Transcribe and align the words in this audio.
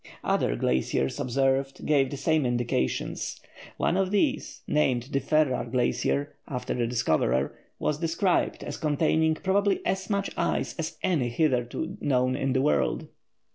Other 0.23 0.55
glaciers 0.55 1.19
observed 1.19 1.85
gave 1.85 2.09
the 2.09 2.17
same 2.17 2.43
indications. 2.43 3.39
One 3.77 3.97
of 3.97 4.09
these, 4.09 4.61
named 4.67 5.09
the 5.11 5.19
Ferrar 5.19 5.65
Glacier, 5.65 6.35
after 6.47 6.73
the 6.73 6.87
discoverer, 6.87 7.55
was 7.77 7.99
described 7.99 8.63
as 8.63 8.77
containing 8.77 9.35
probably 9.35 9.79
as 9.85 10.09
much 10.09 10.31
ice 10.35 10.73
as 10.79 10.97
any 11.03 11.29
hitherto 11.29 11.99
known 12.01 12.35
in 12.35 12.53
the 12.53 12.63
world. 12.63 13.09